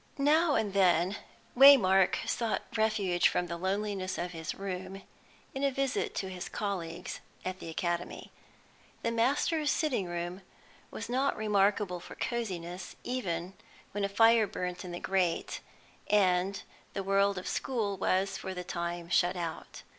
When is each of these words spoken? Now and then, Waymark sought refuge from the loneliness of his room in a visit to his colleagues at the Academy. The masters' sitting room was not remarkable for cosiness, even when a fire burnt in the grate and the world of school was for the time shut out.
Now 0.17 0.55
and 0.55 0.73
then, 0.73 1.15
Waymark 1.55 2.27
sought 2.27 2.63
refuge 2.75 3.27
from 3.27 3.45
the 3.45 3.55
loneliness 3.55 4.17
of 4.17 4.31
his 4.31 4.55
room 4.55 5.03
in 5.53 5.63
a 5.63 5.69
visit 5.69 6.15
to 6.15 6.29
his 6.31 6.49
colleagues 6.49 7.19
at 7.45 7.59
the 7.59 7.69
Academy. 7.69 8.31
The 9.03 9.11
masters' 9.11 9.69
sitting 9.69 10.07
room 10.07 10.41
was 10.89 11.07
not 11.07 11.37
remarkable 11.37 11.99
for 11.99 12.15
cosiness, 12.15 12.95
even 13.03 13.53
when 13.91 14.03
a 14.03 14.09
fire 14.09 14.47
burnt 14.47 14.83
in 14.83 14.91
the 14.91 14.99
grate 14.99 15.59
and 16.09 16.63
the 16.95 17.03
world 17.03 17.37
of 17.37 17.47
school 17.47 17.95
was 17.95 18.39
for 18.39 18.55
the 18.55 18.63
time 18.63 19.07
shut 19.07 19.35
out. 19.35 19.83